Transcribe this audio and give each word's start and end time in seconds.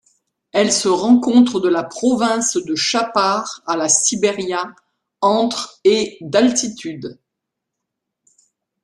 Elle 0.51 0.71
se 0.71 0.87
rencontre 0.87 1.59
de 1.59 1.69
la 1.69 1.83
province 1.83 2.57
de 2.57 2.73
Chapare 2.73 3.61
à 3.67 3.77
La 3.77 3.87
Siberia 3.87 4.73
entre 5.21 5.79
et 5.83 6.17
d'altitude. 6.21 7.19